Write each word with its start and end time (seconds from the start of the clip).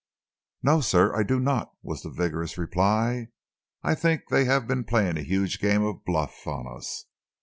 "No, 0.63 0.81
sir, 0.81 1.15
I 1.15 1.21
do 1.21 1.39
not," 1.39 1.73
was 1.83 2.01
the 2.01 2.09
vigorous 2.09 2.57
reply. 2.57 3.27
"I 3.83 3.93
think 3.93 4.29
they 4.31 4.45
have 4.45 4.65
been 4.65 4.83
playing 4.83 5.17
a 5.19 5.23
huge 5.23 5.59
game 5.59 5.83
of 5.83 6.03
bluff 6.05 6.47
on 6.47 6.65
us. 6.65 7.05